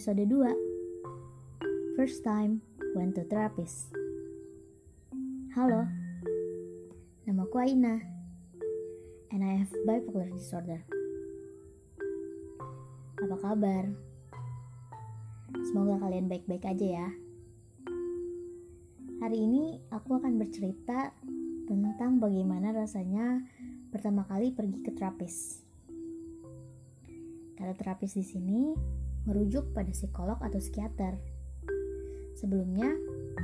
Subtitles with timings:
[0.00, 2.64] Episode 2 First time
[2.96, 3.92] went to therapist
[5.52, 5.84] Halo
[7.28, 8.00] Namaku Aina
[9.28, 10.88] And I have bipolar disorder
[13.20, 13.92] Apa kabar?
[15.68, 17.08] Semoga kalian baik-baik aja ya
[19.20, 21.12] Hari ini aku akan bercerita
[21.68, 23.44] tentang bagaimana rasanya
[23.92, 25.60] pertama kali pergi ke terapis.
[27.52, 28.72] Kata terapis di sini
[29.28, 31.20] merujuk pada psikolog atau psikiater.
[32.38, 32.96] Sebelumnya,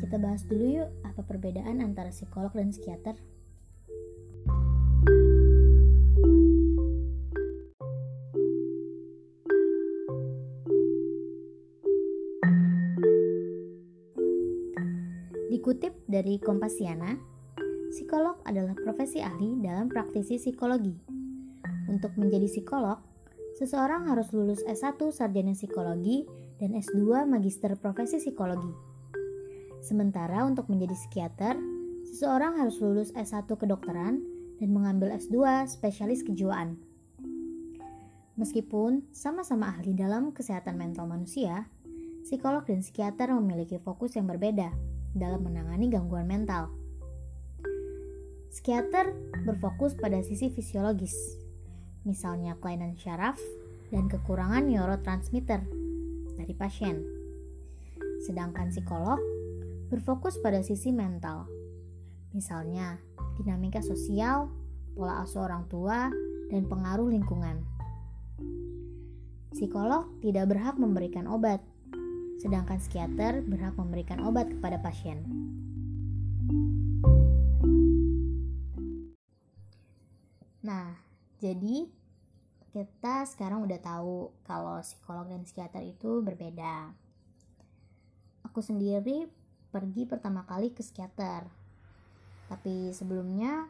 [0.00, 3.16] kita bahas dulu yuk apa perbedaan antara psikolog dan psikiater.
[15.48, 17.18] Dikutip dari Kompasiana,
[17.92, 20.94] psikolog adalah profesi ahli dalam praktisi psikologi.
[21.88, 23.07] Untuk menjadi psikolog,
[23.58, 26.22] seseorang harus lulus S1 Sarjana Psikologi
[26.62, 28.70] dan S2 Magister Profesi Psikologi.
[29.82, 31.58] Sementara untuk menjadi psikiater,
[32.06, 34.22] seseorang harus lulus S1 Kedokteran
[34.62, 36.78] dan mengambil S2 Spesialis Kejiwaan.
[38.38, 41.66] Meskipun sama-sama ahli dalam kesehatan mental manusia,
[42.22, 44.70] psikolog dan psikiater memiliki fokus yang berbeda
[45.18, 46.70] dalam menangani gangguan mental.
[48.54, 49.10] Psikiater
[49.42, 51.47] berfokus pada sisi fisiologis,
[52.08, 53.36] misalnya kelainan syaraf
[53.92, 55.60] dan kekurangan neurotransmitter
[56.40, 57.04] dari pasien.
[58.24, 59.20] Sedangkan psikolog
[59.92, 61.44] berfokus pada sisi mental,
[62.32, 62.96] misalnya
[63.36, 64.48] dinamika sosial,
[64.96, 66.08] pola asuh orang tua,
[66.48, 67.60] dan pengaruh lingkungan.
[69.52, 71.60] Psikolog tidak berhak memberikan obat,
[72.40, 75.24] sedangkan psikiater berhak memberikan obat kepada pasien.
[80.60, 80.92] Nah,
[81.40, 81.97] jadi
[82.86, 86.92] kita sekarang udah tahu kalau psikolog dan psikiater itu berbeda.
[88.44, 89.26] Aku sendiri
[89.72, 91.48] pergi pertama kali ke psikiater.
[92.46, 93.66] Tapi sebelumnya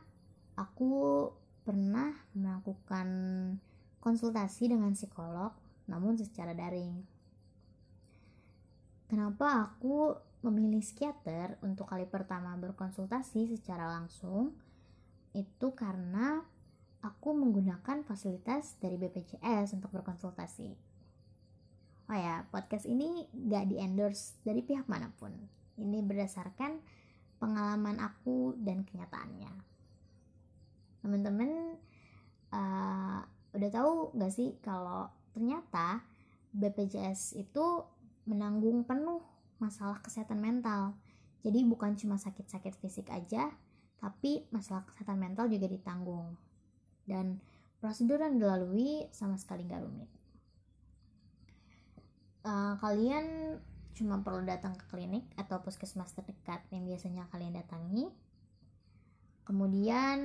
[0.58, 1.26] aku
[1.62, 3.08] pernah melakukan
[4.02, 5.52] konsultasi dengan psikolog
[5.88, 7.00] namun secara daring.
[9.08, 10.12] Kenapa aku
[10.44, 14.52] memilih psikiater untuk kali pertama berkonsultasi secara langsung?
[15.32, 16.44] Itu karena
[17.18, 20.70] aku menggunakan fasilitas dari BPJS untuk berkonsultasi.
[22.06, 25.34] Oh ya, podcast ini gak di endorse dari pihak mana pun.
[25.74, 26.78] Ini berdasarkan
[27.42, 29.50] pengalaman aku dan kenyataannya.
[31.02, 31.74] Teman-teman
[32.54, 33.20] uh,
[33.50, 36.06] udah tahu gak sih kalau ternyata
[36.54, 37.82] BPJS itu
[38.30, 39.26] menanggung penuh
[39.58, 40.94] masalah kesehatan mental.
[41.42, 43.50] Jadi bukan cuma sakit-sakit fisik aja,
[43.98, 46.47] tapi masalah kesehatan mental juga ditanggung.
[47.08, 47.40] Dan
[47.80, 50.10] prosedur yang dilalui sama sekali nggak rumit.
[52.44, 53.58] Uh, kalian
[53.96, 58.06] cuma perlu datang ke klinik atau puskesmas terdekat yang biasanya kalian datangi.
[59.42, 60.20] Kemudian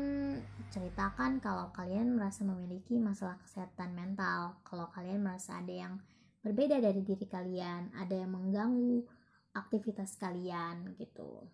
[0.68, 5.96] ceritakan kalau kalian merasa memiliki masalah kesehatan mental, kalau kalian merasa ada yang
[6.44, 9.08] berbeda dari diri kalian, ada yang mengganggu
[9.56, 11.48] aktivitas kalian gitu.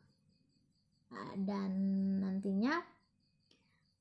[1.14, 1.72] Nah, dan
[2.20, 2.82] nantinya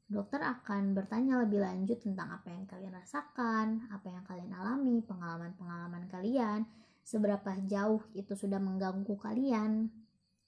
[0.09, 6.09] dokter akan bertanya lebih lanjut tentang apa yang kalian rasakan, apa yang kalian alami, pengalaman-pengalaman
[6.09, 6.65] kalian,
[7.05, 9.93] seberapa jauh itu sudah mengganggu kalian,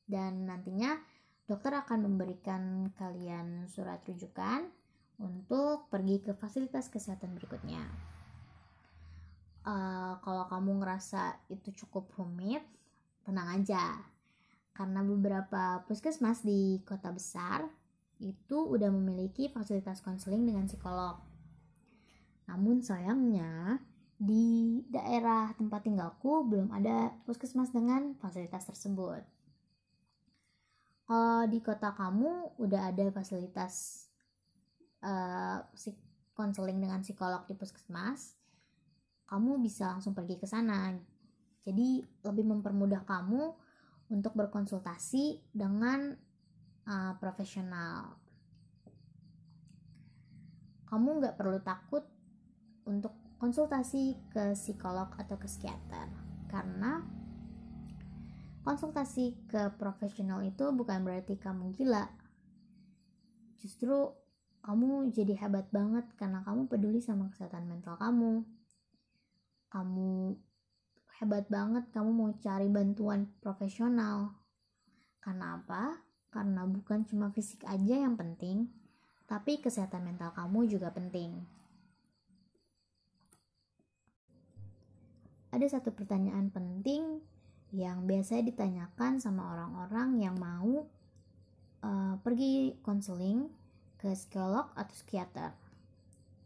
[0.08, 0.96] dan nantinya
[1.44, 4.64] dokter akan memberikan kalian surat rujukan
[5.20, 7.84] untuk pergi ke fasilitas kesehatan berikutnya.
[9.60, 12.64] Uh, kalau kamu ngerasa itu cukup rumit
[13.28, 14.00] tenang aja.
[14.72, 17.68] Karena beberapa puskesmas di kota besar
[18.20, 21.18] itu udah memiliki fasilitas konseling dengan psikolog
[22.46, 23.80] namun sayangnya
[24.20, 29.24] di daerah tempat tinggalku belum ada puskesmas dengan fasilitas tersebut
[31.08, 34.06] kalau di kota kamu udah ada fasilitas
[35.02, 35.64] uh,
[36.36, 38.40] konseling dengan psikolog di puskesmas
[39.30, 40.90] kamu bisa langsung pergi ke sana.
[41.62, 43.54] Jadi lebih mempermudah kamu
[44.10, 46.18] untuk berkonsultasi dengan
[46.90, 48.18] uh, profesional.
[50.90, 52.02] Kamu nggak perlu takut
[52.84, 56.10] untuk konsultasi ke psikolog atau ke psikiater
[56.50, 57.00] karena
[58.66, 62.10] konsultasi ke profesional itu bukan berarti kamu gila.
[63.62, 64.12] Justru
[64.60, 68.44] kamu jadi hebat banget karena kamu peduli sama kesehatan mental kamu
[69.72, 70.36] kamu
[71.22, 74.36] hebat banget kamu mau cari bantuan profesional
[75.20, 76.00] karena apa?
[76.32, 78.72] Karena bukan cuma fisik aja yang penting,
[79.30, 81.60] tapi kesehatan mental kamu juga penting.
[85.50, 87.18] ada satu pertanyaan penting
[87.74, 90.86] yang biasanya ditanyakan sama orang-orang yang mau
[91.82, 93.50] uh, pergi konseling
[93.98, 95.54] ke psikolog atau psikiater.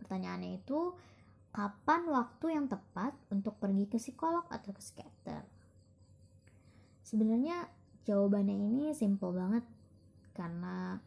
[0.00, 0.92] Pertanyaannya itu,
[1.52, 5.44] kapan waktu yang tepat untuk pergi ke psikolog atau ke psikiater?
[7.04, 7.69] Sebenarnya
[8.04, 9.64] jawabannya ini simple banget
[10.36, 10.98] karena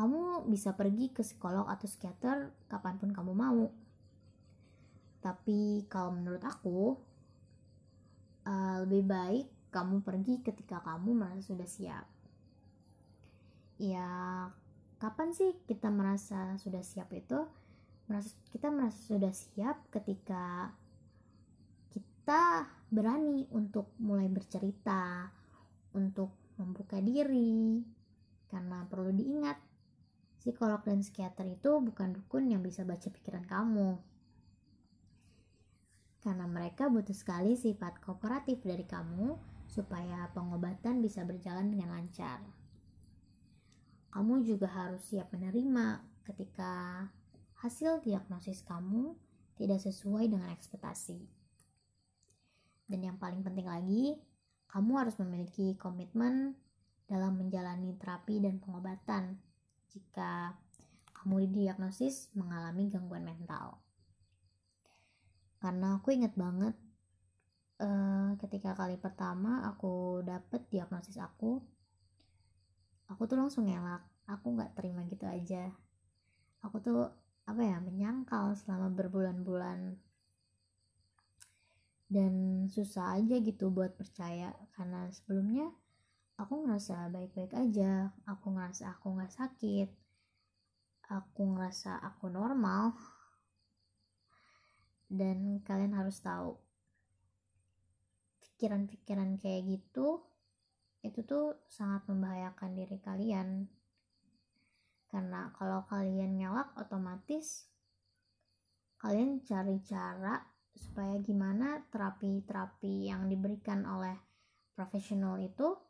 [0.00, 3.68] kamu bisa pergi ke psikolog atau psikiater kapan pun kamu mau.
[5.20, 6.96] Tapi kalau menurut aku,
[8.48, 12.08] uh, lebih baik kamu pergi ketika kamu merasa sudah siap.
[13.76, 14.08] Ya,
[14.96, 17.44] kapan sih kita merasa sudah siap itu?
[18.08, 20.72] Merasa kita merasa sudah siap ketika
[21.92, 25.28] kita berani untuk mulai bercerita,
[25.92, 27.84] untuk membuka diri.
[28.48, 29.69] Karena perlu diingat,
[30.40, 34.00] psikolog dan psikiater itu bukan dukun yang bisa baca pikiran kamu
[36.20, 42.44] karena mereka butuh sekali sifat kooperatif dari kamu supaya pengobatan bisa berjalan dengan lancar.
[44.12, 47.06] Kamu juga harus siap menerima ketika
[47.64, 49.16] hasil diagnosis kamu
[49.56, 51.24] tidak sesuai dengan ekspektasi.
[52.90, 54.18] Dan yang paling penting lagi,
[54.68, 56.58] kamu harus memiliki komitmen
[57.06, 59.38] dalam menjalani terapi dan pengobatan
[59.90, 60.54] jika
[61.12, 63.82] kamu didiagnosis mengalami gangguan mental.
[65.60, 66.72] Karena aku inget banget
[67.84, 71.60] uh, ketika kali pertama aku dapet diagnosis aku
[73.10, 74.06] aku tuh langsung ngelak.
[74.30, 75.74] Aku nggak terima gitu aja.
[76.62, 77.10] Aku tuh
[77.50, 79.98] apa ya menyangkal selama berbulan-bulan.
[82.10, 84.54] Dan susah aja gitu buat percaya.
[84.78, 85.74] Karena sebelumnya
[86.40, 88.08] aku ngerasa baik-baik aja.
[88.24, 89.88] Aku ngerasa aku nggak sakit.
[91.12, 92.96] Aku ngerasa aku normal.
[95.10, 96.56] Dan kalian harus tahu
[98.40, 100.24] pikiran-pikiran kayak gitu
[101.00, 103.68] itu tuh sangat membahayakan diri kalian.
[105.12, 107.68] Karena kalau kalian nyalak otomatis
[109.00, 110.40] kalian cari cara
[110.76, 114.14] supaya gimana terapi-terapi yang diberikan oleh
[114.76, 115.89] profesional itu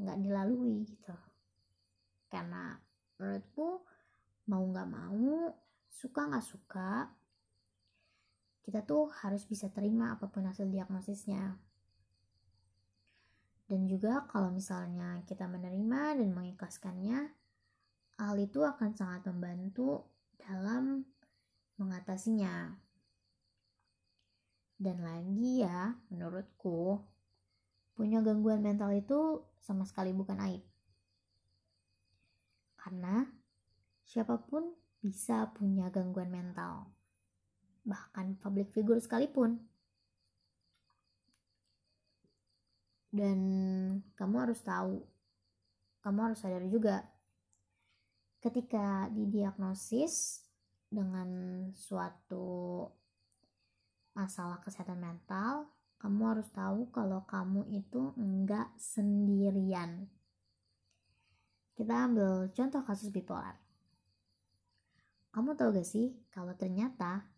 [0.00, 1.12] nggak dilalui gitu
[2.32, 2.80] karena
[3.20, 3.84] menurutku
[4.48, 5.52] mau nggak mau
[5.92, 7.20] suka nggak suka
[8.70, 11.58] kita tuh harus bisa terima apa pun hasil diagnosisnya.
[13.66, 17.18] Dan juga kalau misalnya kita menerima dan mengikhlaskannya,
[18.22, 20.06] hal itu akan sangat membantu
[20.38, 21.02] dalam
[21.82, 22.78] mengatasinya.
[24.78, 26.98] Dan lagi ya, menurutku,
[28.00, 30.64] punya gangguan mental itu sama sekali bukan aib.
[32.80, 33.28] Karena
[34.08, 34.72] siapa pun
[35.04, 36.88] bisa punya gangguan mental
[37.84, 39.60] bahkan public figure sekalipun.
[43.12, 43.40] Dan
[44.16, 45.04] kamu harus tahu,
[46.00, 47.04] kamu harus sadar juga,
[48.40, 50.46] ketika didiagnosis
[50.88, 51.28] dengan
[51.76, 52.86] suatu
[54.14, 55.66] masalah kesehatan mental,
[56.00, 60.08] kamu harus tahu kalau kamu itu enggak sendirian.
[61.76, 63.60] Kita ambil contoh kasus bipolar.
[65.30, 67.28] Kamu tahu gak sih kalau ternyata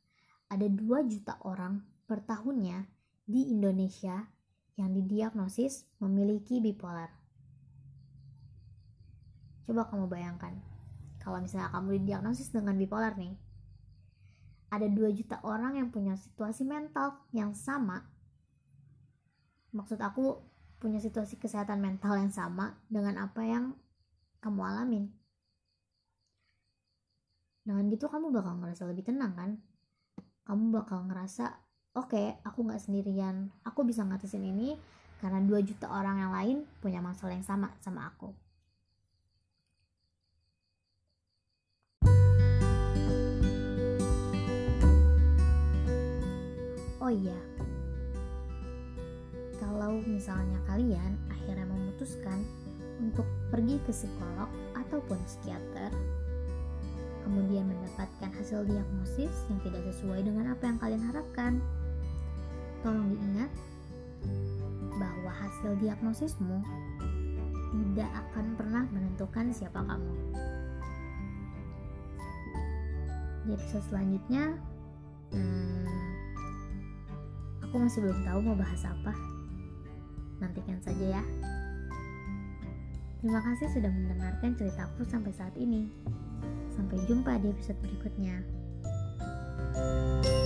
[0.48, 0.78] ada 2
[1.10, 2.86] juta orang per tahunnya
[3.26, 4.30] di Indonesia
[4.78, 7.12] yang didiagnosis memiliki bipolar.
[9.68, 10.54] Coba kamu bayangkan,
[11.22, 13.36] kalau misalnya kamu didiagnosis dengan bipolar nih,
[14.72, 18.08] ada 2 juta orang yang punya situasi mental yang sama.
[19.72, 20.38] Maksud aku
[20.78, 23.74] punya situasi kesehatan mental yang sama dengan apa yang
[24.44, 25.04] kamu alamin.
[27.62, 29.50] Dengan gitu kamu bakal merasa lebih tenang kan?
[30.42, 31.54] kamu bakal ngerasa
[31.94, 34.74] oke okay, aku nggak sendirian aku bisa ngatasin ini
[35.22, 38.34] karena 2 juta orang yang lain punya masalah yang sama sama aku
[46.98, 47.51] oh iya
[49.72, 52.44] kalau misalnya kalian akhirnya memutuskan
[53.00, 55.88] untuk pergi ke psikolog ataupun psikiater
[57.24, 61.52] kemudian mendapatkan hasil diagnosis yang tidak sesuai dengan apa yang kalian harapkan.
[62.84, 63.50] Tolong diingat
[65.00, 66.60] bahwa hasil diagnosismu
[67.72, 70.14] tidak akan pernah menentukan siapa kamu.
[73.48, 74.54] Di episode selanjutnya,
[75.32, 75.88] hmm,
[77.64, 79.31] aku masih belum tahu mau bahas apa.
[80.42, 81.22] Nantikan saja ya.
[83.22, 85.86] Terima kasih sudah mendengarkan ceritaku sampai saat ini.
[86.74, 88.42] Sampai jumpa di episode berikutnya.
[89.72, 90.41] thank you